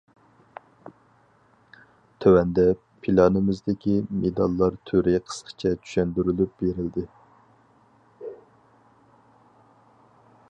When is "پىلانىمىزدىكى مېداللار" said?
3.07-4.79